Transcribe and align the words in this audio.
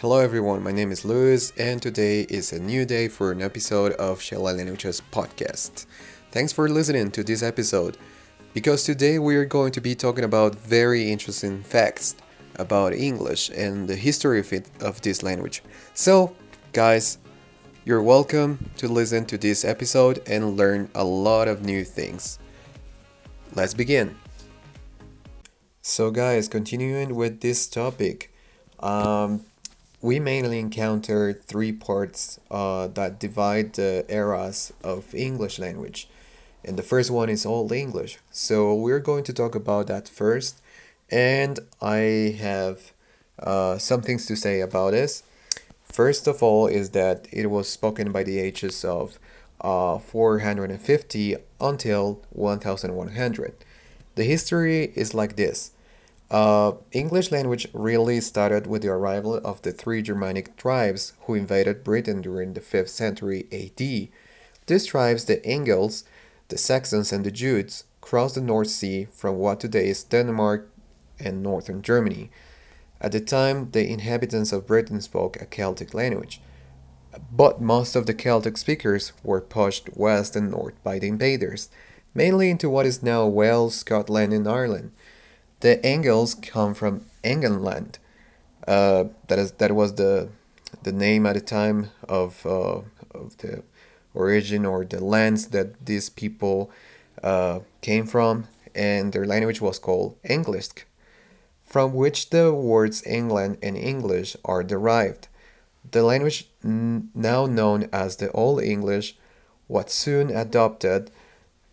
Hello 0.00 0.18
everyone, 0.18 0.62
my 0.62 0.72
name 0.72 0.92
is 0.92 1.04
Luis, 1.04 1.52
and 1.58 1.82
today 1.82 2.22
is 2.22 2.54
a 2.54 2.58
new 2.58 2.86
day 2.86 3.06
for 3.06 3.32
an 3.32 3.42
episode 3.42 3.92
of 3.92 4.18
Shella 4.18 4.56
Languages 4.56 5.02
podcast. 5.12 5.84
Thanks 6.32 6.54
for 6.54 6.70
listening 6.70 7.10
to 7.10 7.22
this 7.22 7.42
episode, 7.42 7.98
because 8.54 8.82
today 8.82 9.18
we 9.18 9.36
are 9.36 9.44
going 9.44 9.72
to 9.72 9.80
be 9.82 9.94
talking 9.94 10.24
about 10.24 10.54
very 10.54 11.12
interesting 11.12 11.62
facts 11.62 12.16
about 12.56 12.94
English 12.94 13.50
and 13.50 13.86
the 13.86 13.94
history 13.94 14.40
of 14.40 14.50
it 14.54 14.70
of 14.80 15.02
this 15.02 15.22
language. 15.22 15.62
So, 15.92 16.34
guys, 16.72 17.18
you're 17.84 18.02
welcome 18.02 18.70
to 18.78 18.88
listen 18.88 19.26
to 19.26 19.36
this 19.36 19.66
episode 19.66 20.22
and 20.26 20.56
learn 20.56 20.88
a 20.94 21.04
lot 21.04 21.46
of 21.46 21.62
new 21.62 21.84
things. 21.84 22.38
Let's 23.54 23.74
begin. 23.74 24.16
So, 25.82 26.10
guys, 26.10 26.48
continuing 26.48 27.14
with 27.16 27.42
this 27.42 27.66
topic, 27.66 28.32
um, 28.78 29.44
we 30.02 30.18
mainly 30.18 30.58
encounter 30.58 31.32
three 31.32 31.72
parts 31.72 32.40
uh, 32.50 32.86
that 32.88 33.20
divide 33.20 33.74
the 33.74 34.04
eras 34.08 34.72
of 34.82 35.14
English 35.14 35.58
language. 35.58 36.08
And 36.64 36.78
the 36.78 36.82
first 36.82 37.10
one 37.10 37.28
is 37.28 37.44
Old 37.44 37.72
English. 37.72 38.18
So 38.30 38.74
we're 38.74 39.00
going 39.00 39.24
to 39.24 39.32
talk 39.32 39.54
about 39.54 39.86
that 39.88 40.08
first. 40.08 40.60
And 41.10 41.60
I 41.80 42.36
have 42.38 42.92
uh, 43.38 43.78
some 43.78 44.02
things 44.02 44.26
to 44.26 44.36
say 44.36 44.60
about 44.60 44.92
this. 44.92 45.22
First 45.84 46.26
of 46.26 46.42
all, 46.42 46.66
is 46.66 46.90
that 46.90 47.26
it 47.32 47.46
was 47.46 47.68
spoken 47.68 48.12
by 48.12 48.22
the 48.22 48.38
ages 48.38 48.84
of 48.84 49.18
uh, 49.60 49.98
450 49.98 51.36
until 51.60 52.22
1100. 52.30 53.54
The 54.14 54.24
history 54.24 54.92
is 54.94 55.14
like 55.14 55.36
this. 55.36 55.72
Uh, 56.30 56.72
English 56.92 57.32
language 57.32 57.66
really 57.72 58.20
started 58.20 58.66
with 58.66 58.82
the 58.82 58.88
arrival 58.88 59.34
of 59.38 59.60
the 59.62 59.72
three 59.72 60.00
Germanic 60.00 60.56
tribes 60.56 61.12
who 61.22 61.34
invaded 61.34 61.82
Britain 61.82 62.20
during 62.20 62.52
the 62.52 62.60
5th 62.60 62.90
century 62.90 63.48
AD. 63.50 64.08
These 64.66 64.86
tribes, 64.86 65.24
the 65.24 65.44
Angles, 65.44 66.04
the 66.48 66.56
Saxons, 66.56 67.12
and 67.12 67.24
the 67.24 67.32
Jutes, 67.32 67.84
crossed 68.00 68.36
the 68.36 68.40
North 68.40 68.68
Sea 68.68 69.08
from 69.10 69.38
what 69.38 69.58
today 69.58 69.88
is 69.88 70.04
Denmark 70.04 70.70
and 71.18 71.42
northern 71.42 71.82
Germany. 71.82 72.30
At 73.00 73.10
the 73.12 73.20
time, 73.20 73.72
the 73.72 73.88
inhabitants 73.88 74.52
of 74.52 74.68
Britain 74.68 75.00
spoke 75.00 75.40
a 75.40 75.46
Celtic 75.46 75.94
language, 75.94 76.40
but 77.32 77.60
most 77.60 77.96
of 77.96 78.06
the 78.06 78.14
Celtic 78.14 78.56
speakers 78.56 79.12
were 79.24 79.40
pushed 79.40 79.88
west 79.96 80.36
and 80.36 80.52
north 80.52 80.74
by 80.84 81.00
the 81.00 81.08
invaders, 81.08 81.70
mainly 82.14 82.50
into 82.50 82.70
what 82.70 82.86
is 82.86 83.02
now 83.02 83.26
Wales, 83.26 83.74
Scotland, 83.74 84.32
and 84.32 84.46
Ireland. 84.46 84.92
The 85.60 85.84
Angles 85.84 86.34
come 86.34 86.74
from 86.74 87.04
England. 87.22 87.98
Uh, 88.66 89.04
that 89.28 89.38
is 89.38 89.52
that 89.52 89.72
was 89.74 89.94
the 89.94 90.28
the 90.82 90.92
name 90.92 91.26
at 91.26 91.34
the 91.34 91.40
time 91.40 91.90
of 92.08 92.44
uh, 92.46 92.80
of 93.12 93.36
the 93.38 93.62
origin 94.14 94.64
or 94.64 94.84
the 94.84 95.04
lands 95.04 95.48
that 95.48 95.86
these 95.86 96.08
people 96.08 96.70
uh, 97.22 97.60
came 97.82 98.06
from, 98.06 98.46
and 98.74 99.12
their 99.12 99.26
language 99.26 99.60
was 99.60 99.78
called 99.78 100.16
English, 100.24 100.68
from 101.60 101.94
which 101.94 102.30
the 102.30 102.54
words 102.54 103.02
England 103.06 103.58
and 103.62 103.76
English 103.76 104.36
are 104.44 104.62
derived. 104.62 105.28
The 105.90 106.02
language 106.02 106.48
n- 106.64 107.10
now 107.14 107.46
known 107.46 107.88
as 107.92 108.16
the 108.16 108.30
Old 108.32 108.62
English 108.62 109.16
was 109.68 109.92
soon 109.92 110.30
adopted 110.30 111.10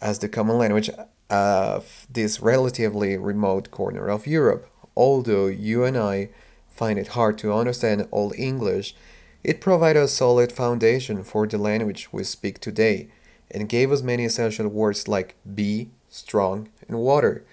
as 0.02 0.20
the 0.20 0.30
common 0.30 0.58
language 0.58 0.90
of 1.30 2.08
this 2.10 2.40
relatively 2.40 3.18
remote 3.18 3.72
corner 3.72 4.08
of 4.08 4.28
Europe. 4.28 4.70
Although 4.96 5.48
you 5.48 5.84
and 5.84 5.98
I 5.98 6.30
find 6.70 6.98
it 6.98 7.10
hard 7.10 7.38
to 7.40 7.54
understand 7.54 8.08
Old 8.12 8.34
English, 8.36 8.96
it 9.44 9.62
provided 9.62 10.02
a 10.04 10.08
solid 10.08 10.52
foundation 10.52 11.24
for 11.24 11.48
the 11.48 11.58
language 11.58 12.10
we 12.12 12.24
speak 12.24 12.60
today 12.60 13.10
and 13.52 13.70
gave 13.70 13.92
us 13.92 14.02
many 14.02 14.26
essential 14.26 14.68
words 14.68 15.08
like 15.08 15.36
be, 15.56 15.90
strong, 16.10 16.70
and 16.88 16.98
water. 17.00 17.44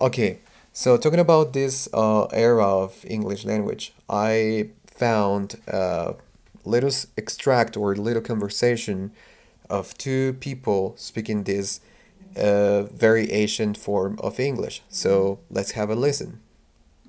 Okay, 0.00 0.38
so 0.72 0.96
talking 0.96 1.20
about 1.20 1.52
this 1.52 1.88
uh, 1.92 2.24
era 2.26 2.66
of 2.66 3.04
English 3.08 3.44
language, 3.44 3.92
I 4.08 4.70
found 4.86 5.56
a 5.66 6.14
little 6.64 6.90
extract 7.16 7.76
or 7.76 7.94
little 7.94 8.22
conversation 8.22 9.12
of 9.68 9.96
two 9.98 10.34
people 10.34 10.94
speaking 10.96 11.44
this 11.44 11.80
a 12.36 12.82
very 12.82 13.30
ancient 13.32 13.76
form 13.76 14.18
of 14.20 14.38
English. 14.38 14.82
So 14.88 15.38
let's 15.50 15.72
have 15.72 15.90
a 15.90 15.94
listen. 15.94 16.40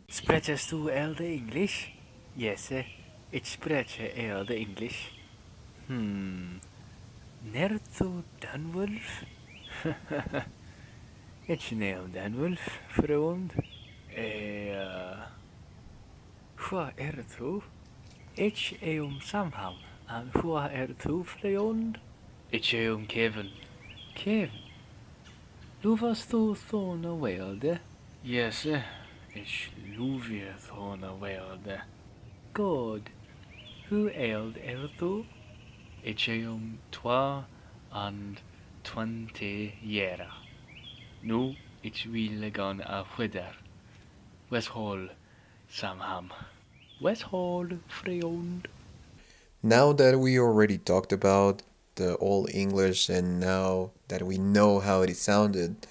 Spreches 0.08 0.68
du 0.68 0.90
elde 0.90 1.26
English? 1.26 1.90
Yes, 2.36 2.70
ik 3.30 3.46
spreche 3.46 4.12
elde 4.14 4.56
English. 4.56 5.12
Hmm. 5.86 6.60
Nerto 7.52 8.24
Danwolf? 8.40 9.24
ik 11.46 11.72
neem 11.72 12.12
Danwolf, 12.12 12.80
vriend. 12.88 13.54
Eh, 14.16 14.68
uh, 14.68 15.22
Hva 16.56 16.92
er 16.96 17.26
du? 17.38 17.62
Ik 18.34 18.78
om 19.02 19.20
Samham. 19.20 19.76
En 20.06 20.30
hva 20.32 20.72
er 20.72 20.90
du, 20.98 21.24
vriend? 21.24 21.98
Ik 22.50 22.92
om 22.94 23.06
Kevin. 23.06 23.50
Kevin? 24.14 24.73
Du 25.84 25.96
varst 25.96 26.32
du 26.32 26.56
såna 26.56 27.16
welde? 27.16 27.80
Yes, 28.24 28.66
ich 29.34 29.72
luvie 29.98 30.54
såna 30.58 31.14
welde. 31.22 31.82
God, 32.54 33.02
who 33.90 34.08
eld 34.08 34.58
er 34.58 34.90
du? 35.00 35.26
Ich 36.02 36.30
um 36.30 36.78
twa 36.92 37.44
and 37.92 38.40
twenty 38.84 39.74
year. 39.84 40.28
Nu, 41.22 41.56
ich 41.82 42.06
will 42.06 42.50
gan 42.52 42.82
a 42.82 43.04
whither. 43.18 43.54
West 44.50 44.70
Hall, 44.70 45.10
Samham. 45.70 46.32
West 47.02 47.24
Hall, 47.24 47.68
friend. 47.90 48.70
Now 49.62 49.92
that 49.92 50.18
we 50.18 50.40
already 50.40 50.78
talked 50.78 51.12
about 51.12 51.62
the 51.96 52.18
Old 52.18 52.50
English 52.54 53.10
and 53.10 53.40
now 53.40 53.92
that 54.08 54.24
we 54.24 54.38
know 54.38 54.80
how 54.80 55.02
it 55.02 55.16
sounded, 55.16 55.88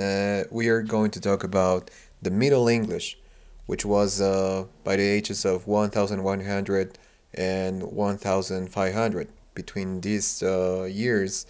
uh, 0.00 0.44
we 0.50 0.68
are 0.68 0.82
going 0.82 1.10
to 1.12 1.20
talk 1.20 1.44
about 1.44 1.90
the 2.22 2.30
Middle 2.30 2.68
English, 2.68 3.18
which 3.66 3.84
was 3.84 4.20
uh, 4.20 4.64
by 4.82 4.96
the 4.96 5.02
ages 5.02 5.44
of 5.44 5.66
1100 5.66 6.98
and 7.34 7.82
1500. 7.82 9.28
Between 9.54 10.00
these 10.00 10.42
uh, 10.42 10.82
years, 10.84 11.46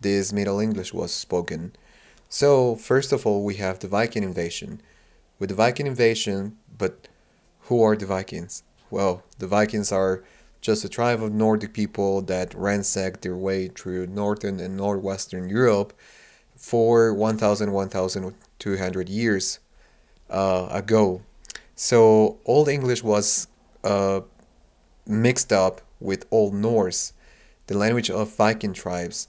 this 0.00 0.32
Middle 0.32 0.58
English 0.58 0.92
was 0.92 1.12
spoken. 1.12 1.72
So, 2.28 2.74
first 2.74 3.12
of 3.12 3.26
all, 3.26 3.44
we 3.44 3.54
have 3.56 3.78
the 3.78 3.86
Viking 3.86 4.24
invasion. 4.24 4.80
With 5.38 5.50
the 5.50 5.54
Viking 5.54 5.86
invasion, 5.86 6.56
but 6.76 7.08
who 7.62 7.82
are 7.82 7.96
the 7.96 8.06
Vikings? 8.06 8.62
Well, 8.90 9.22
the 9.38 9.46
Vikings 9.46 9.92
are 9.92 10.24
just 10.64 10.82
a 10.82 10.88
tribe 10.88 11.22
of 11.22 11.30
Nordic 11.30 11.74
people 11.74 12.22
that 12.22 12.54
ransacked 12.54 13.20
their 13.20 13.36
way 13.36 13.68
through 13.68 14.06
northern 14.06 14.58
and 14.58 14.78
northwestern 14.78 15.50
Europe 15.50 15.92
for 16.56 17.12
1,000, 17.12 17.70
1,200 17.70 19.08
years 19.10 19.58
uh, 20.30 20.68
ago. 20.70 21.20
So 21.76 22.38
Old 22.46 22.68
English 22.68 23.02
was 23.02 23.46
uh, 23.84 24.22
mixed 25.06 25.52
up 25.52 25.82
with 26.00 26.24
Old 26.30 26.54
Norse, 26.54 27.12
the 27.66 27.76
language 27.76 28.10
of 28.10 28.34
Viking 28.34 28.72
tribes. 28.72 29.28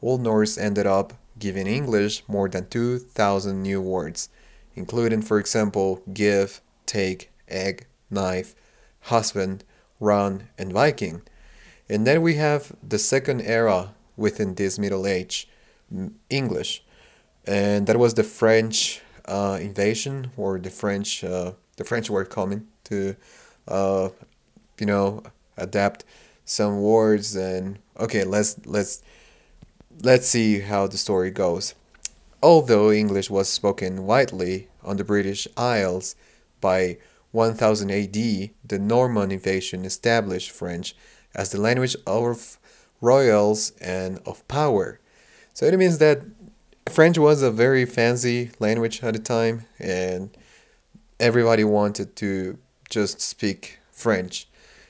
Old 0.00 0.20
Norse 0.20 0.56
ended 0.56 0.86
up 0.86 1.14
giving 1.36 1.66
English 1.66 2.22
more 2.28 2.48
than 2.48 2.68
2,000 2.68 3.60
new 3.60 3.80
words, 3.80 4.28
including, 4.76 5.22
for 5.22 5.40
example, 5.40 6.00
give, 6.14 6.60
take, 6.86 7.32
egg, 7.48 7.86
knife, 8.08 8.54
husband, 9.00 9.64
run, 10.00 10.48
and 10.58 10.72
Viking. 10.72 11.22
And 11.88 12.06
then 12.06 12.22
we 12.22 12.34
have 12.34 12.72
the 12.86 12.98
second 12.98 13.42
era 13.42 13.94
within 14.16 14.54
this 14.54 14.78
Middle 14.78 15.06
Age, 15.06 15.48
English, 16.28 16.82
and 17.46 17.86
that 17.86 17.98
was 17.98 18.14
the 18.14 18.24
French 18.24 19.00
uh, 19.26 19.58
invasion 19.60 20.30
or 20.36 20.58
the 20.58 20.70
French 20.70 21.22
uh, 21.22 21.52
the 21.76 21.84
French 21.84 22.10
were 22.10 22.24
coming 22.24 22.66
to, 22.84 23.16
uh, 23.68 24.08
you 24.80 24.86
know, 24.86 25.22
adapt 25.56 26.04
some 26.44 26.80
words 26.80 27.36
and 27.36 27.78
okay, 27.98 28.24
let's 28.24 28.56
let's 28.66 29.02
let's 30.02 30.26
see 30.26 30.60
how 30.60 30.86
the 30.86 30.96
story 30.96 31.30
goes. 31.30 31.74
Although 32.42 32.90
English 32.92 33.30
was 33.30 33.48
spoken 33.48 34.06
widely 34.06 34.68
on 34.84 34.96
the 34.96 35.04
British 35.04 35.48
Isles 35.56 36.14
by 36.60 36.98
1000 37.36 37.90
AD, 37.90 38.50
the 38.64 38.78
Norman 38.78 39.30
invasion 39.30 39.84
established 39.84 40.50
French 40.50 40.96
as 41.34 41.50
the 41.50 41.60
language 41.60 41.94
of 42.06 42.58
royals 43.02 43.72
and 43.78 44.18
of 44.24 44.46
power. 44.48 44.98
So 45.52 45.66
it 45.66 45.78
means 45.78 45.98
that 45.98 46.22
French 46.88 47.18
was 47.18 47.42
a 47.42 47.50
very 47.50 47.84
fancy 47.84 48.50
language 48.58 49.02
at 49.04 49.12
the 49.12 49.20
time, 49.20 49.66
and 49.78 50.30
everybody 51.20 51.62
wanted 51.62 52.16
to 52.16 52.58
just 52.88 53.20
speak 53.20 53.80
French. 53.92 54.48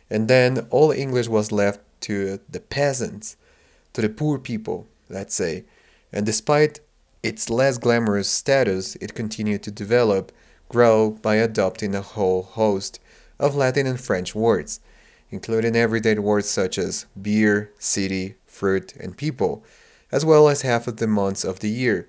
And 0.08 0.28
then 0.28 0.68
all 0.70 0.92
English 0.92 1.26
was 1.26 1.50
left 1.50 1.80
to 2.02 2.38
the 2.48 2.60
peasants, 2.60 3.36
to 3.92 4.02
the 4.02 4.08
poor 4.08 4.38
people, 4.38 4.86
let's 5.08 5.34
say. 5.34 5.64
And 6.12 6.24
despite 6.24 6.78
its 7.24 7.50
less 7.50 7.76
glamorous 7.76 8.28
status, 8.28 8.94
it 8.96 9.14
continued 9.14 9.64
to 9.64 9.72
develop, 9.72 10.30
grow 10.68 11.10
by 11.10 11.36
adopting 11.36 11.94
a 11.94 12.02
whole 12.02 12.42
host 12.42 13.00
of 13.38 13.54
Latin 13.54 13.86
and 13.86 14.00
French 14.00 14.34
words, 14.34 14.80
including 15.30 15.76
everyday 15.76 16.18
words 16.18 16.48
such 16.48 16.78
as 16.78 17.06
beer, 17.20 17.72
city, 17.78 18.34
fruit, 18.46 18.94
and 18.96 19.16
people, 19.16 19.64
as 20.10 20.24
well 20.24 20.48
as 20.48 20.62
half 20.62 20.86
of 20.86 20.96
the 20.96 21.06
months 21.06 21.44
of 21.44 21.60
the 21.60 21.68
year, 21.68 22.08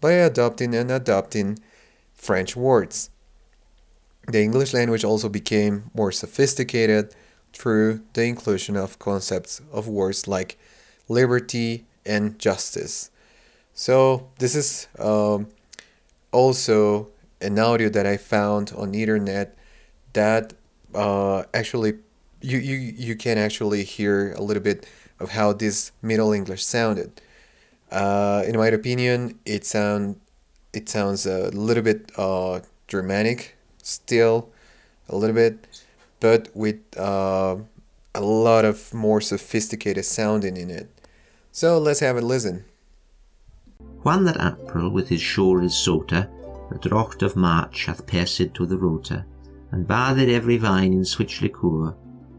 by 0.00 0.12
adopting 0.12 0.74
and 0.74 0.90
adopting 0.90 1.58
French 2.14 2.56
words. 2.56 3.10
The 4.26 4.42
English 4.42 4.74
language 4.74 5.04
also 5.04 5.28
became 5.28 5.90
more 5.94 6.12
sophisticated 6.12 7.14
through 7.52 8.02
the 8.12 8.24
inclusion 8.24 8.76
of 8.76 8.98
concepts 8.98 9.60
of 9.72 9.88
words 9.88 10.28
like 10.28 10.58
liberty 11.08 11.86
and 12.04 12.38
justice. 12.38 13.10
So 13.72 14.28
this 14.38 14.54
is 14.54 14.88
um, 14.98 15.48
also 16.30 17.10
an 17.40 17.58
audio 17.58 17.88
that 17.88 18.06
I 18.06 18.16
found 18.16 18.72
on 18.76 18.92
the 18.92 19.02
internet 19.02 19.56
that 20.12 20.54
uh, 20.94 21.44
actually 21.54 21.94
you, 22.40 22.58
you 22.58 22.76
you 22.76 23.16
can 23.16 23.38
actually 23.38 23.84
hear 23.84 24.32
a 24.34 24.42
little 24.42 24.62
bit 24.62 24.86
of 25.20 25.30
how 25.30 25.52
this 25.52 25.92
Middle 26.02 26.32
English 26.32 26.64
sounded. 26.64 27.20
Uh, 27.90 28.42
in 28.46 28.56
my 28.56 28.68
opinion, 28.68 29.38
it 29.44 29.64
sound 29.64 30.20
it 30.72 30.88
sounds 30.88 31.26
a 31.26 31.50
little 31.50 31.82
bit 31.82 32.10
uh, 32.16 32.60
Germanic 32.86 33.56
still, 33.82 34.50
a 35.08 35.16
little 35.16 35.34
bit, 35.34 35.66
but 36.20 36.48
with 36.54 36.80
uh, 36.98 37.56
a 38.14 38.20
lot 38.20 38.64
of 38.64 38.92
more 38.92 39.20
sophisticated 39.20 40.04
sounding 40.04 40.56
in 40.56 40.70
it. 40.70 40.88
So 41.52 41.78
let's 41.78 42.00
have 42.00 42.16
a 42.16 42.20
listen. 42.20 42.64
When 44.02 44.24
that 44.24 44.36
April 44.40 44.90
with 44.90 45.08
his 45.08 45.20
shore 45.20 45.62
is 45.62 45.72
sota, 45.72 46.28
the 46.70 46.78
drocht 46.78 47.22
of 47.22 47.36
March 47.36 47.86
hath 47.86 48.06
pierced 48.06 48.54
to 48.54 48.66
the 48.66 48.76
rota, 48.76 49.24
and 49.70 49.86
bathed 49.86 50.28
every 50.28 50.56
vine 50.56 50.92
in 50.92 51.04
switch 51.04 51.42
liqueur, 51.42 51.94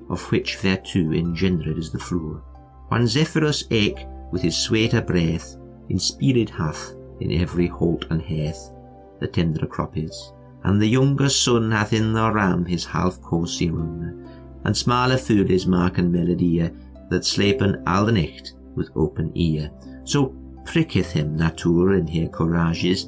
of 0.10 0.32
which 0.32 0.58
thereto 0.60 1.12
engendered 1.12 1.78
is 1.78 1.92
the 1.92 2.00
floor. 2.00 2.44
When 2.90 3.08
Zephyrus 3.08 3.66
eke 3.70 4.08
with 4.32 4.42
his 4.42 4.58
sweeter 4.58 5.02
breath, 5.02 5.56
in 5.90 6.00
spirit 6.00 6.50
hath 6.50 6.94
in 7.20 7.32
every 7.32 7.68
holt 7.68 8.06
and 8.10 8.22
heath, 8.22 8.72
the 9.20 9.28
tender 9.28 9.66
crop 9.66 9.98
is, 9.98 10.32
and 10.64 10.82
the 10.82 10.88
younger 10.88 11.30
son 11.30 11.72
hath 11.72 11.94
in 11.94 12.14
the 12.14 12.32
ram 12.32 12.66
his 12.66 12.86
half 12.86 13.22
cosy 13.22 13.70
run, 13.70 14.28
and 14.64 14.76
smaller 14.76 15.18
food 15.18 15.52
is 15.52 15.66
mark 15.66 15.98
and 15.98 16.12
melodie, 16.12 16.70
that 17.10 17.26
slepen 17.26 17.82
al 17.88 18.06
the 18.06 18.12
night 18.12 18.54
with 18.76 18.90
open 18.96 19.32
ear. 19.36 19.72
So 20.04 20.36
pricketh 20.66 21.12
him 21.12 21.36
nature 21.36 21.94
in 21.94 22.08
her 22.08 22.28
courages, 22.28 23.08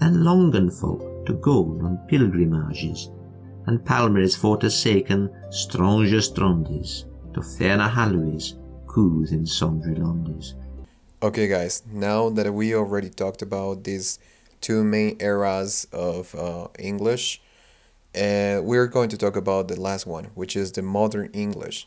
and 0.00 0.16
longen 0.24 0.70
folk 0.70 1.26
to 1.26 1.34
go 1.34 1.78
on 1.82 1.98
pilgrimages, 2.08 3.10
and 3.66 3.80
palmeres 3.80 4.36
for 4.36 4.56
to 4.56 4.66
saken 4.66 5.30
stranger 5.52 6.20
strondes, 6.20 7.06
to 7.34 7.40
ferna 7.40 7.88
halloes, 7.88 8.56
coos 8.86 9.32
in 9.32 9.46
sundry 9.46 9.94
londes. 9.94 10.54
Okay, 11.22 11.48
guys, 11.48 11.82
now 11.92 12.30
that 12.30 12.52
we 12.52 12.74
already 12.74 13.10
talked 13.10 13.42
about 13.42 13.84
these 13.84 14.18
two 14.60 14.82
main 14.82 15.16
eras 15.20 15.86
of 15.92 16.34
uh, 16.34 16.68
English, 16.78 17.42
uh, 18.14 18.60
we're 18.62 18.86
going 18.86 19.10
to 19.10 19.18
talk 19.18 19.36
about 19.36 19.68
the 19.68 19.78
last 19.78 20.06
one, 20.06 20.30
which 20.34 20.56
is 20.56 20.72
the 20.72 20.82
modern 20.82 21.30
English. 21.32 21.86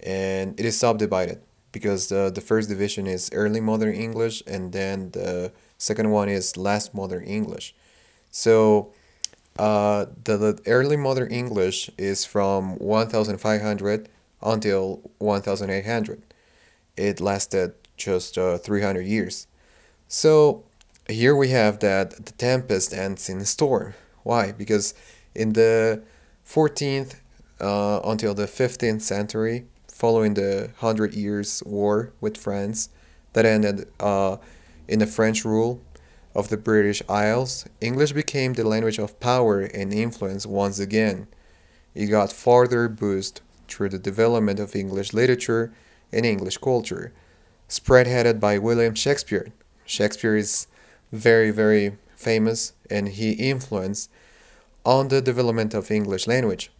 And 0.00 0.58
it 0.58 0.64
is 0.64 0.78
subdivided 0.78 1.42
because 1.72 2.08
the, 2.08 2.30
the 2.34 2.40
first 2.40 2.68
division 2.68 3.06
is 3.06 3.30
early 3.32 3.60
modern 3.60 3.94
English, 3.94 4.42
and 4.46 4.72
then 4.72 5.10
the 5.10 5.52
second 5.82 6.10
one 6.10 6.28
is 6.28 6.56
last 6.56 6.94
modern 6.94 7.24
English. 7.24 7.74
So, 8.30 8.92
uh, 9.58 10.06
the, 10.24 10.36
the 10.36 10.62
early 10.66 10.96
modern 10.96 11.30
English 11.32 11.90
is 11.98 12.24
from 12.24 12.76
1500 12.78 14.08
until 14.42 15.00
1800. 15.18 16.22
It 16.96 17.20
lasted 17.20 17.74
just 17.96 18.38
uh, 18.38 18.58
300 18.58 19.02
years. 19.02 19.48
So, 20.06 20.62
here 21.08 21.34
we 21.34 21.48
have 21.48 21.80
that 21.80 22.26
the 22.26 22.32
tempest 22.32 22.94
ends 22.94 23.28
in 23.28 23.38
a 23.38 23.44
storm. 23.44 23.94
Why? 24.22 24.52
Because 24.52 24.94
in 25.34 25.54
the 25.54 26.02
14th 26.46 27.16
uh, 27.60 28.00
until 28.04 28.34
the 28.34 28.46
15th 28.46 29.02
century, 29.02 29.66
following 29.88 30.34
the 30.34 30.70
Hundred 30.78 31.14
Years' 31.14 31.62
War 31.66 32.12
with 32.20 32.36
France 32.36 32.88
that 33.32 33.44
ended 33.44 33.88
uh, 33.98 34.36
in 34.88 34.98
the 34.98 35.06
French 35.06 35.44
rule 35.44 35.80
of 36.34 36.48
the 36.48 36.56
British 36.56 37.02
Isles, 37.08 37.66
English 37.80 38.12
became 38.12 38.54
the 38.54 38.66
language 38.66 38.98
of 38.98 39.20
power 39.20 39.60
and 39.60 39.92
influence 39.92 40.46
once 40.46 40.78
again. 40.78 41.26
It 41.94 42.06
got 42.06 42.32
further 42.32 42.88
boost 42.88 43.42
through 43.68 43.90
the 43.90 43.98
development 43.98 44.58
of 44.58 44.74
English 44.74 45.12
literature 45.12 45.72
and 46.12 46.24
English 46.24 46.58
culture, 46.58 47.12
spearheaded 47.68 48.40
by 48.40 48.58
William 48.58 48.94
Shakespeare. 48.94 49.52
Shakespeare 49.84 50.36
is 50.36 50.66
very, 51.10 51.50
very 51.50 51.96
famous 52.16 52.72
and 52.90 53.08
he 53.08 53.32
influenced 53.32 54.10
on 54.84 55.08
the 55.08 55.20
development 55.20 55.74
of 55.74 55.90
English 55.90 56.26
language. 56.26 56.70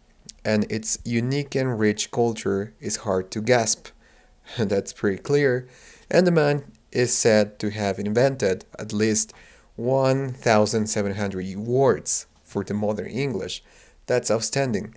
And 0.45 0.69
its 0.71 0.97
unique 1.05 1.55
and 1.55 1.79
rich 1.79 2.11
culture 2.11 2.73
is 2.79 2.97
hard 2.97 3.31
to 3.31 3.41
grasp. 3.41 3.87
That's 4.57 4.93
pretty 4.93 5.21
clear. 5.21 5.67
And 6.11 6.27
the 6.27 6.31
man 6.31 6.63
is 6.93 7.15
said 7.15 7.59
to 7.59 7.71
have 7.71 7.99
invented 7.99 8.65
at 8.79 8.93
least 8.93 9.33
1,700 9.75 11.57
words 11.57 12.27
for 12.43 12.63
the 12.63 12.73
modern 12.73 13.07
English. 13.07 13.63
That's 14.05 14.29
outstanding. 14.29 14.95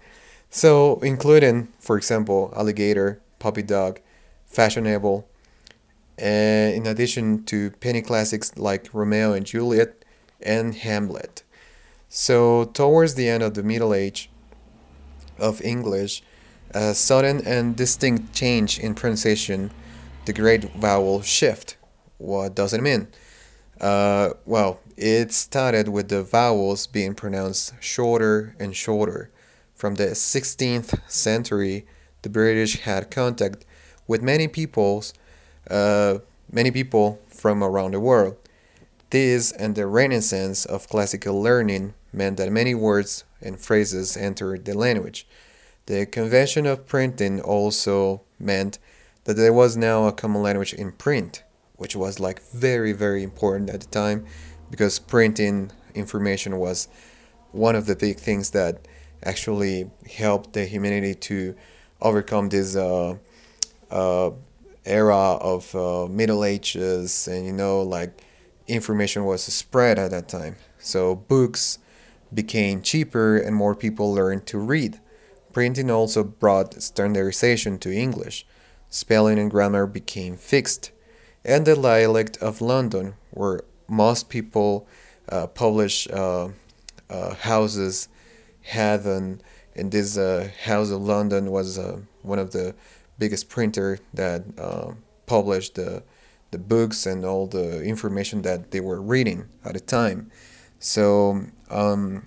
So, 0.50 1.00
including, 1.00 1.69
for 1.81 1.96
example, 1.96 2.52
alligator, 2.56 3.20
puppy 3.38 3.62
dog, 3.62 4.00
fashionable, 4.46 5.26
uh, 6.20 6.25
in 6.25 6.87
addition 6.87 7.44
to 7.44 7.70
penny 7.72 8.03
classics 8.03 8.56
like 8.56 8.88
Romeo 8.93 9.32
and 9.32 9.44
Juliet 9.44 10.05
and 10.41 10.74
Hamlet. 10.74 11.43
So, 12.08 12.65
towards 12.65 13.15
the 13.15 13.29
end 13.29 13.43
of 13.43 13.55
the 13.55 13.62
Middle 13.62 13.93
Age 13.93 14.31
of 15.38 15.62
English, 15.62 16.22
a 16.70 16.94
sudden 16.94 17.46
and 17.46 17.76
distinct 17.76 18.32
change 18.32 18.79
in 18.79 18.94
pronunciation, 18.94 19.70
the 20.24 20.32
great 20.32 20.65
vowel 20.74 21.22
shift. 21.22 21.76
What 22.19 22.55
does 22.55 22.73
it 22.73 22.82
mean? 22.82 23.08
Uh, 23.81 24.31
well, 24.44 24.81
it 24.96 25.32
started 25.32 25.89
with 25.89 26.08
the 26.08 26.23
vowels 26.23 26.87
being 26.87 27.15
pronounced 27.15 27.75
shorter 27.81 28.56
and 28.58 28.75
shorter. 28.75 29.31
From 29.75 29.96
the 29.96 30.08
16th 30.08 30.99
century, 31.11 31.87
the 32.23 32.31
British 32.31 32.81
had 32.81 33.11
contact 33.11 33.67
with 34.06 34.23
many 34.23 34.49
peoples 34.49 35.13
uh, 35.70 36.19
many 36.51 36.70
people 36.70 37.20
from 37.29 37.63
around 37.63 37.93
the 37.93 38.01
world. 38.01 38.37
This 39.11 39.53
and 39.53 39.75
the 39.75 39.87
renaissance 39.87 40.65
of 40.65 40.89
classical 40.89 41.41
learning 41.41 41.94
meant 42.13 42.37
that 42.39 42.51
many 42.51 42.75
words 42.75 43.25
and 43.41 43.58
phrases 43.58 44.17
entered 44.17 44.65
the 44.65 44.75
language. 44.75 45.27
The 45.87 46.06
convention 46.06 46.67
of 46.67 46.87
printing 46.87 47.41
also 47.41 48.23
meant 48.39 48.79
that 49.25 49.35
there 49.35 49.53
was 49.53 49.77
now 49.77 50.06
a 50.06 50.13
common 50.13 50.43
language 50.43 50.73
in 50.75 50.93
print, 50.93 51.43
which 51.76 51.94
was 51.96 52.18
like 52.20 52.42
very, 52.52 52.92
very 52.92 53.22
important 53.22 53.70
at 53.70 53.80
the 53.80 53.86
time 53.86 54.24
because 54.70 54.98
printing 54.98 55.70
information 55.94 56.58
was 56.58 56.88
one 57.52 57.74
of 57.74 57.86
the 57.86 57.96
big 57.96 58.18
things 58.18 58.50
that 58.50 58.86
actually 59.22 59.90
helped 60.16 60.52
the 60.52 60.64
humanity 60.64 61.14
to 61.14 61.54
overcome 62.00 62.48
this 62.48 62.76
uh, 62.76 63.16
uh, 63.90 64.30
era 64.84 65.16
of 65.16 65.74
uh, 65.74 66.06
Middle 66.06 66.44
Ages, 66.44 67.26
and 67.28 67.46
you 67.46 67.52
know, 67.52 67.82
like 67.82 68.22
information 68.68 69.24
was 69.24 69.42
spread 69.42 69.98
at 69.98 70.10
that 70.10 70.28
time. 70.28 70.56
So 70.78 71.14
books 71.14 71.78
became 72.32 72.82
cheaper 72.82 73.36
and 73.36 73.54
more 73.54 73.74
people 73.74 74.12
learned 74.12 74.46
to 74.46 74.58
read. 74.58 75.00
Printing 75.52 75.90
also 75.90 76.22
brought 76.22 76.80
standardization 76.82 77.78
to 77.78 77.92
English. 77.92 78.46
Spelling 78.90 79.38
and 79.38 79.50
grammar 79.50 79.86
became 79.86 80.36
fixed. 80.36 80.90
And 81.46 81.65
the 81.65 81.76
dialect 81.76 82.38
of 82.38 82.60
London, 82.60 83.15
where 83.31 83.60
most 83.86 84.29
people 84.29 84.88
uh, 85.29 85.46
publish 85.46 86.08
uh, 86.10 86.48
uh, 87.08 87.34
houses, 87.34 88.08
had 88.62 89.05
an, 89.05 89.41
and 89.76 89.93
this 89.93 90.19
uh, 90.19 90.50
house 90.65 90.91
of 90.91 91.00
London 91.03 91.53
was 91.53 91.79
uh, 91.79 92.00
one 92.22 92.41
of 92.41 92.50
the 92.50 92.74
biggest 93.17 93.48
printer 93.48 94.00
that 94.12 94.43
uh, 94.58 94.93
published 95.26 95.76
the 95.76 96.03
the 96.50 96.58
books 96.58 97.06
and 97.06 97.24
all 97.24 97.46
the 97.46 97.82
information 97.82 98.43
that 98.43 98.70
they 98.70 98.81
were 98.81 99.00
reading 99.00 99.48
at 99.65 99.74
the 99.74 99.81
time. 99.81 100.31
So 100.79 101.43
um, 101.70 102.26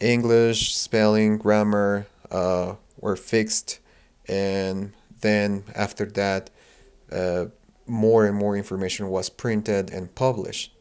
English 0.00 0.76
spelling 0.76 1.38
grammar 1.38 2.06
uh, 2.30 2.74
were 3.00 3.16
fixed, 3.16 3.78
and 4.28 4.92
then 5.20 5.64
after 5.74 6.06
that, 6.06 6.50
more 7.90 8.24
and 8.24 8.36
more 8.36 8.56
information 8.56 9.08
was 9.08 9.28
printed 9.28 9.90
and 9.90 10.14
published. 10.14 10.72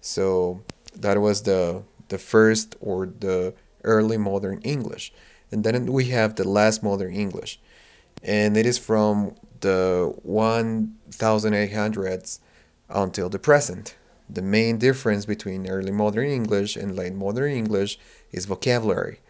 So 0.00 0.62
that 0.94 1.20
was 1.20 1.42
the 1.42 1.82
the 2.08 2.18
first 2.18 2.76
or 2.80 3.06
the 3.06 3.54
early 3.84 4.18
modern 4.18 4.60
English, 4.62 5.12
and 5.50 5.64
then 5.64 5.86
we 5.86 6.10
have 6.10 6.34
the 6.34 6.46
last 6.46 6.82
modern 6.82 7.14
English, 7.14 7.58
and 8.22 8.56
it 8.56 8.66
is 8.66 8.78
from 8.78 9.34
the 9.60 10.12
1800s 10.26 12.40
until 12.90 13.28
the 13.28 13.38
present. 13.38 13.96
The 14.28 14.42
main 14.42 14.78
difference 14.78 15.24
between 15.24 15.68
early 15.68 15.92
modern 15.92 16.28
English 16.28 16.76
and 16.76 16.96
late 16.96 17.14
modern 17.14 17.52
English 17.52 17.98
is 18.30 18.46
vocabulary. 18.46 19.20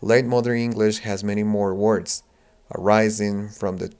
Late 0.00 0.26
modern 0.26 0.58
English 0.58 0.98
has 0.98 1.24
many 1.24 1.42
more 1.42 1.74
words, 1.74 2.22
arising 2.74 3.48
from 3.48 3.78
the 3.78 3.92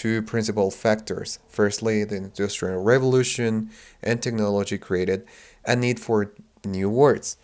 two 0.00 0.22
principal 0.22 0.70
factors. 0.70 1.38
Firstly, 1.46 2.04
the 2.04 2.16
Industrial 2.16 2.82
Revolution 2.82 3.68
and 4.02 4.22
technology 4.22 4.78
created 4.78 5.26
a 5.66 5.76
need 5.76 6.00
for 6.00 6.32
new 6.64 6.88
words. 6.88 7.36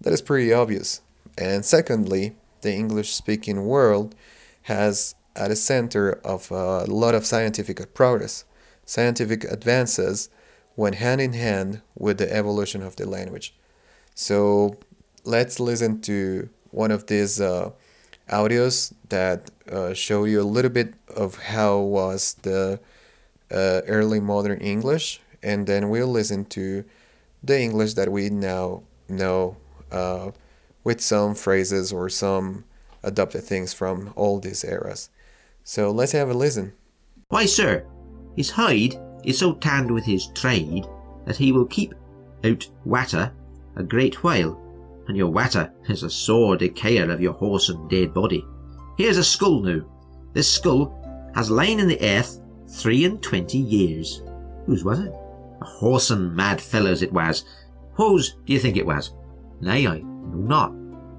That 0.00 0.12
is 0.12 0.22
pretty 0.22 0.52
obvious. 0.52 1.00
And 1.36 1.64
secondly, 1.64 2.36
the 2.60 2.72
English 2.72 3.12
speaking 3.12 3.64
world 3.64 4.14
has 4.62 5.16
at 5.34 5.48
the 5.48 5.56
center 5.56 6.20
of 6.24 6.52
a 6.52 6.84
lot 6.84 7.16
of 7.16 7.26
scientific 7.26 7.78
progress. 7.94 8.44
Scientific 8.86 9.42
advances 9.42 10.28
went 10.76 10.94
hand 10.94 11.20
in 11.20 11.32
hand 11.32 11.82
with 11.96 12.18
the 12.18 12.32
evolution 12.32 12.80
of 12.80 12.94
the 12.94 13.08
language. 13.08 13.56
So 14.14 14.76
let's 15.24 15.58
listen 15.58 16.00
to 16.02 16.48
one 16.70 16.92
of 16.92 17.08
these 17.08 17.40
uh, 17.40 17.72
audios 18.28 18.92
that 19.08 19.50
uh, 19.70 19.94
show 19.94 20.24
you 20.24 20.40
a 20.40 20.44
little 20.44 20.70
bit 20.70 20.94
of 21.14 21.36
how 21.36 21.78
was 21.78 22.34
the 22.42 22.80
uh, 23.50 23.80
early 23.86 24.20
modern 24.20 24.60
English, 24.60 25.20
and 25.42 25.66
then 25.66 25.88
we'll 25.88 26.08
listen 26.08 26.44
to 26.46 26.84
the 27.42 27.60
English 27.60 27.94
that 27.94 28.10
we 28.10 28.30
now 28.30 28.82
know 29.08 29.56
uh, 29.92 30.30
with 30.82 31.00
some 31.00 31.34
phrases 31.34 31.92
or 31.92 32.08
some 32.08 32.64
adopted 33.02 33.44
things 33.44 33.74
from 33.74 34.12
all 34.16 34.40
these 34.40 34.64
eras. 34.64 35.10
So 35.62 35.90
let's 35.90 36.12
have 36.12 36.30
a 36.30 36.34
listen. 36.34 36.72
Why, 37.28 37.46
sir, 37.46 37.86
his 38.36 38.50
hide 38.50 38.96
is 39.24 39.38
so 39.38 39.54
tanned 39.54 39.90
with 39.90 40.04
his 40.04 40.26
trade 40.28 40.86
that 41.26 41.36
he 41.36 41.52
will 41.52 41.66
keep 41.66 41.94
out 42.44 42.68
water 42.84 43.32
a 43.76 43.82
great 43.82 44.22
while, 44.22 44.60
and 45.08 45.16
your 45.16 45.30
water 45.30 45.72
is 45.88 46.02
a 46.02 46.10
sore 46.10 46.56
decayer 46.56 47.10
of 47.12 47.20
your 47.20 47.32
horse 47.32 47.68
and 47.68 47.88
dead 47.90 48.14
body. 48.14 48.44
Here's 48.96 49.18
a 49.18 49.24
skull 49.24 49.60
now. 49.60 49.80
This 50.32 50.50
skull 50.50 50.92
has 51.34 51.50
lain 51.50 51.80
in 51.80 51.88
the 51.88 52.00
earth 52.00 52.40
three 52.68 53.04
and 53.04 53.22
twenty 53.22 53.58
years. 53.58 54.22
Whose 54.66 54.84
was 54.84 55.00
it? 55.00 55.12
A 55.60 55.64
whoreson 55.64 56.32
mad 56.32 56.60
fellow's 56.60 57.02
it 57.02 57.12
was. 57.12 57.44
Whose 57.94 58.34
do 58.44 58.52
you 58.52 58.58
think 58.58 58.76
it 58.76 58.86
was? 58.86 59.14
Nay, 59.60 59.86
I 59.86 59.98
know 59.98 60.04
not. 60.34 60.72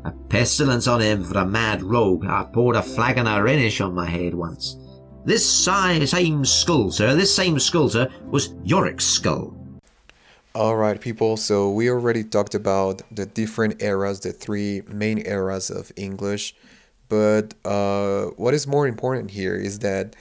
A 0.05 0.11
pestilence 0.29 0.87
on 0.87 1.01
him 1.01 1.23
for 1.23 1.39
a 1.39 1.45
mad 1.45 1.81
rogue. 1.81 2.25
I 2.25 2.43
poured 2.43 2.75
a 2.75 2.83
flagon 2.83 3.27
of 3.27 3.43
Rhenish 3.43 3.83
on 3.83 3.95
my 3.95 4.07
head 4.07 4.33
once. 4.33 4.77
This 5.25 5.49
same 5.49 6.45
skull, 6.45 6.91
sir, 6.91 7.15
this 7.15 7.35
same 7.35 7.57
skull, 7.59 7.89
sir, 7.89 8.07
was 8.27 8.53
Yorick's 8.63 9.05
skull. 9.05 9.57
Alright, 10.55 11.01
people, 11.01 11.35
so 11.35 11.69
we 11.69 11.89
already 11.89 12.23
talked 12.23 12.55
about 12.55 13.01
the 13.11 13.25
different 13.25 13.81
eras, 13.81 14.21
the 14.21 14.31
three 14.31 14.83
main 14.87 15.17
eras 15.27 15.69
of 15.69 15.91
English. 15.97 16.55
But 17.09 17.55
uh, 17.65 18.27
what 18.37 18.53
is 18.53 18.65
more 18.65 18.87
important 18.87 19.31
here 19.31 19.57
is 19.57 19.79
that 19.79 20.15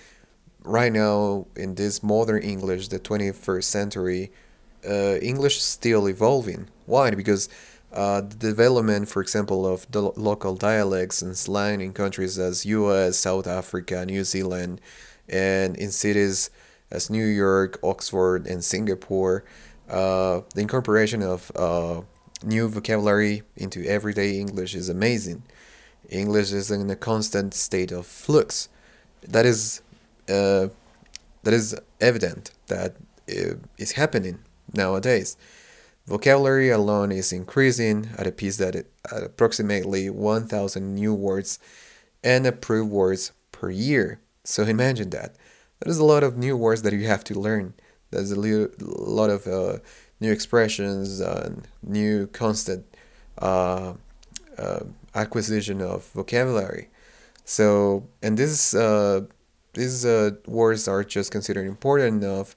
right 0.65 0.93
now, 0.93 1.47
in 1.55 1.77
this 1.77 2.03
modern 2.03 2.43
English, 2.43 2.89
the 2.89 2.99
21st 2.99 3.63
century, 3.63 4.33
uh, 4.85 5.19
English 5.23 5.59
is 5.59 5.63
still 5.63 6.09
evolving. 6.09 6.67
Why? 6.87 7.13
Because 7.13 7.49
uh, 7.93 8.23
the 8.23 8.35
development, 8.35 9.09
for 9.09 9.23
example, 9.23 9.65
of 9.65 9.87
the 9.93 10.03
local 10.03 10.57
dialects 10.57 11.23
and 11.23 11.37
slang 11.37 11.81
in 11.81 11.93
countries 11.93 12.41
as 12.41 12.67
US, 12.67 13.17
South 13.17 13.47
Africa, 13.47 14.05
New 14.05 14.25
Zealand, 14.25 14.81
and 15.29 15.77
in 15.77 15.93
cities 15.93 16.51
as 16.91 17.09
New 17.09 17.25
York, 17.25 17.79
Oxford, 17.85 18.49
and 18.49 18.65
Singapore, 18.65 19.45
uh, 19.89 20.41
the 20.55 20.61
incorporation 20.61 21.23
of 21.23 21.53
uh, 21.55 22.01
new 22.43 22.69
vocabulary 22.69 23.43
into 23.57 23.85
everyday 23.85 24.39
English 24.39 24.75
is 24.75 24.89
amazing. 24.89 25.43
English 26.09 26.53
is 26.53 26.71
in 26.71 26.89
a 26.91 26.97
constant 26.97 27.55
state 27.55 27.93
of 27.93 28.07
flux. 28.07 28.69
That 29.23 29.47
is, 29.47 29.83
uh, 30.29 30.69
that 31.43 31.55
is 31.55 31.75
evident 32.01 32.51
that 32.67 32.97
it 33.27 33.59
is 33.79 33.93
happening 33.93 34.41
nowadays. 34.73 35.37
Vocabulary 36.07 36.69
alone 36.69 37.11
is 37.11 37.33
increasing 37.33 38.11
at 38.19 38.27
a 38.27 38.33
pace 38.33 38.59
that 38.59 38.77
at 38.77 38.87
approximately 39.11 40.11
1,000 40.11 40.95
new 40.95 41.15
words 41.15 41.59
and 42.23 42.47
approved 42.47 42.91
words 42.91 43.33
per 43.53 43.71
year. 43.71 44.21
So 44.45 44.65
imagine 44.65 45.11
that. 45.11 45.37
That 45.81 45.89
is 45.89 45.99
a 45.99 46.05
lot 46.05 46.23
of 46.23 46.37
new 46.37 46.57
words 46.57 46.83
that 46.83 46.93
you 46.93 47.07
have 47.07 47.25
to 47.25 47.35
learn. 47.35 47.75
There's 48.15 48.31
a 48.31 48.69
lot 48.81 49.31
of 49.31 49.47
uh, 49.47 49.79
new 50.21 50.31
expressions 50.31 51.21
and 51.21 51.67
new 51.83 52.27
constant 52.29 52.87
uh, 53.39 53.95
uh, 54.57 54.81
acquisition 55.15 55.81
of 55.83 56.05
vocabulary. 56.15 56.89
So, 57.45 58.09
and 58.23 58.41
uh, 58.41 59.21
these 59.75 60.05
uh, 60.07 60.31
words 60.47 60.87
are 60.89 61.03
just 61.03 61.33
considered 61.33 61.67
important 61.67 62.23
enough 62.23 62.55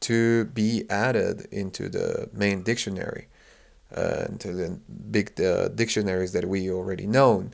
to 0.00 0.46
be 0.46 0.84
added 0.88 1.46
into 1.50 1.88
the 1.88 2.30
main 2.32 2.62
dictionary, 2.62 3.26
into 4.30 4.52
the 4.52 4.78
big 5.10 5.34
dictionaries 5.74 6.32
that 6.32 6.46
we 6.46 6.70
already 6.70 7.06
know, 7.06 7.50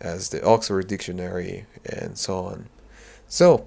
as 0.00 0.28
the 0.28 0.44
Oxford 0.44 0.86
Dictionary 0.86 1.66
and 1.86 2.16
so 2.16 2.44
on. 2.44 2.68
So, 3.26 3.66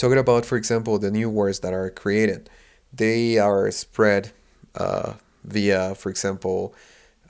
talking 0.00 0.18
about, 0.18 0.46
for 0.46 0.56
example, 0.56 0.98
the 0.98 1.10
new 1.10 1.28
words 1.28 1.60
that 1.60 1.74
are 1.74 1.90
created, 1.90 2.48
they 2.92 3.38
are 3.38 3.70
spread 3.70 4.32
uh, 4.74 5.12
via, 5.44 5.94
for 5.94 6.08
example, 6.08 6.74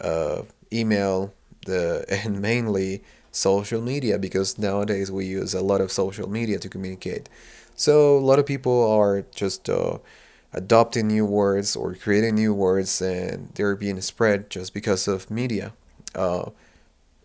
uh, 0.01 0.43
email, 0.73 1.35
the 1.67 2.05
and 2.25 2.41
mainly 2.41 3.03
social 3.33 3.81
media 3.81 4.19
because 4.19 4.59
nowadays 4.59 5.11
we 5.11 5.27
use 5.27 5.53
a 5.53 5.61
lot 5.61 5.81
of 5.81 5.91
social 5.91 6.29
media 6.29 6.59
to 6.59 6.69
communicate. 6.69 7.29
So 7.75 8.17
a 8.17 8.25
lot 8.31 8.39
of 8.39 8.47
people 8.47 8.89
are 8.91 9.25
just 9.35 9.69
uh, 9.69 9.99
adopting 10.53 11.09
new 11.09 11.27
words 11.27 11.75
or 11.75 11.95
creating 11.95 12.37
new 12.37 12.55
words, 12.55 13.03
and 13.03 13.51
they're 13.55 13.77
being 13.77 14.01
spread 14.01 14.49
just 14.49 14.75
because 14.75 15.09
of 15.09 15.31
media. 15.31 15.73
Uh, 16.15 16.51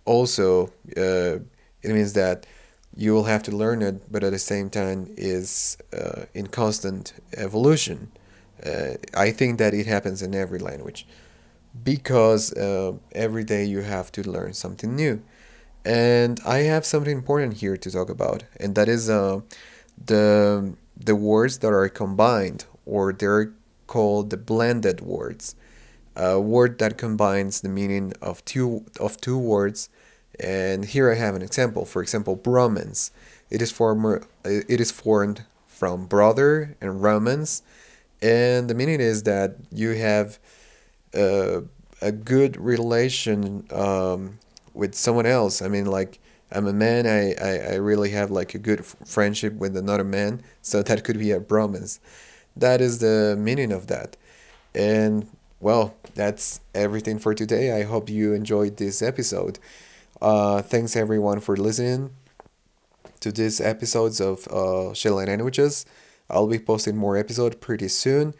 also, 0.05 0.67
uh, 0.97 1.39
it 1.83 1.91
means 1.93 2.13
that 2.13 2.45
you 2.95 3.13
will 3.13 3.25
have 3.25 3.43
to 3.43 3.51
learn 3.51 3.81
it, 3.81 4.11
but 4.11 4.23
at 4.23 4.31
the 4.31 4.39
same 4.39 4.69
time 4.69 5.07
is 5.17 5.77
uh, 5.93 6.23
in 6.33 6.47
constant 6.47 7.13
evolution. 7.35 8.11
Uh, 8.65 8.95
I 9.13 9.31
think 9.31 9.59
that 9.59 9.73
it 9.73 9.85
happens 9.85 10.21
in 10.21 10.33
every 10.33 10.59
language 10.59 11.05
because 11.83 12.53
uh, 12.53 12.93
every 13.13 13.43
day 13.43 13.65
you 13.65 13.81
have 13.81 14.11
to 14.13 14.29
learn 14.29 14.53
something 14.53 14.95
new. 14.95 15.21
And 15.83 16.39
I 16.45 16.59
have 16.59 16.85
something 16.85 17.15
important 17.15 17.55
here 17.55 17.77
to 17.77 17.91
talk 17.91 18.09
about, 18.09 18.43
and 18.59 18.73
that 18.75 18.87
is 18.87 19.07
the 19.07 19.43
the 20.97 21.15
words 21.15 21.59
that 21.59 21.67
are 21.71 21.89
combined 21.89 22.65
or 22.85 23.13
they're 23.13 23.53
called 23.87 24.29
the 24.29 24.37
blended 24.37 25.01
words 25.01 25.55
a 26.15 26.39
word 26.39 26.79
that 26.79 26.97
combines 26.97 27.61
the 27.61 27.69
meaning 27.69 28.13
of 28.21 28.43
two 28.45 28.85
of 28.99 29.19
two 29.19 29.37
words 29.37 29.89
and 30.39 30.85
here 30.85 31.11
I 31.11 31.15
have 31.15 31.35
an 31.35 31.41
example 31.41 31.85
for 31.85 32.01
example 32.01 32.37
bromance. 32.37 33.11
it 33.49 33.61
is 33.61 33.71
formed 33.71 34.25
it 34.43 34.81
is 34.81 34.91
formed 34.91 35.45
from 35.67 36.05
brother 36.05 36.75
and 36.81 37.01
romance, 37.03 37.61
and 38.21 38.69
the 38.69 38.73
meaning 38.73 39.01
is 39.01 39.23
that 39.23 39.57
you 39.71 39.91
have 39.91 40.39
uh, 41.13 41.61
a 42.01 42.11
good 42.11 42.57
relation 42.57 43.65
um, 43.71 44.39
with 44.73 44.95
someone 44.95 45.25
else 45.25 45.61
I 45.61 45.67
mean 45.67 45.85
like 45.85 46.19
I'm 46.51 46.67
a 46.67 46.73
man. 46.73 47.05
I, 47.07 47.33
I, 47.33 47.73
I 47.73 47.75
really 47.75 48.11
have 48.11 48.31
like 48.31 48.53
a 48.53 48.59
good 48.59 48.85
friendship 48.85 49.53
with 49.53 49.75
another 49.75 50.03
man. 50.03 50.41
So 50.61 50.81
that 50.83 51.03
could 51.03 51.19
be 51.19 51.31
a 51.31 51.39
bromance. 51.39 51.99
That 52.55 52.81
is 52.81 52.99
the 52.99 53.35
meaning 53.37 53.71
of 53.71 53.87
that. 53.87 54.15
And 54.73 55.27
well, 55.59 55.95
that's 56.13 56.61
everything 56.73 57.19
for 57.19 57.33
today. 57.33 57.77
I 57.79 57.83
hope 57.83 58.09
you 58.09 58.33
enjoyed 58.33 58.77
this 58.77 59.01
episode. 59.01 59.59
Uh, 60.21 60.61
thanks 60.61 60.95
everyone 60.95 61.39
for 61.39 61.55
listening 61.57 62.11
to 63.19 63.31
these 63.31 63.59
episodes 63.59 64.21
of 64.21 64.47
uh, 64.47 64.93
Shell 64.93 65.15
Languages. 65.15 65.85
I'll 66.29 66.47
be 66.47 66.59
posting 66.59 66.95
more 66.95 67.17
episodes 67.17 67.57
pretty 67.57 67.87
soon. 67.89 68.33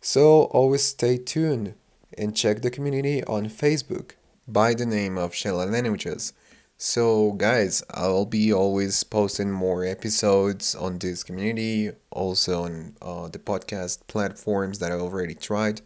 So 0.00 0.44
always 0.44 0.82
stay 0.82 1.16
tuned 1.16 1.74
and 2.18 2.36
check 2.36 2.62
the 2.62 2.70
community 2.70 3.24
on 3.24 3.46
Facebook 3.46 4.12
by 4.46 4.74
the 4.74 4.86
name 4.86 5.16
of 5.16 5.34
Shell 5.34 5.56
Languages. 5.56 6.32
So, 6.76 7.32
guys, 7.34 7.84
I'll 7.92 8.26
be 8.26 8.52
always 8.52 9.04
posting 9.04 9.52
more 9.52 9.84
episodes 9.84 10.74
on 10.74 10.98
this 10.98 11.22
community, 11.22 11.92
also 12.10 12.64
on 12.64 12.96
uh, 13.00 13.28
the 13.28 13.38
podcast 13.38 14.00
platforms 14.08 14.80
that 14.80 14.90
I 14.90 14.96
already 14.96 15.34
tried. 15.34 15.80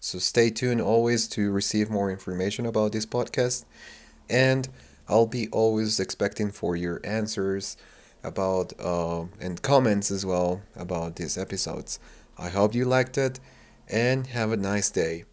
So, 0.00 0.18
stay 0.18 0.48
tuned 0.48 0.80
always 0.80 1.28
to 1.28 1.50
receive 1.50 1.90
more 1.90 2.10
information 2.10 2.64
about 2.64 2.92
this 2.92 3.04
podcast. 3.04 3.66
And 4.30 4.68
I'll 5.08 5.26
be 5.26 5.48
always 5.48 5.98
expecting 5.98 6.52
for 6.52 6.76
your 6.76 7.00
answers 7.04 7.76
about 8.22 8.72
uh, 8.78 9.24
and 9.40 9.60
comments 9.60 10.10
as 10.10 10.24
well 10.24 10.62
about 10.76 11.16
these 11.16 11.36
episodes. 11.36 11.98
I 12.38 12.48
hope 12.48 12.74
you 12.74 12.84
liked 12.84 13.18
it 13.18 13.40
and 13.88 14.28
have 14.28 14.52
a 14.52 14.56
nice 14.56 14.90
day. 14.90 15.24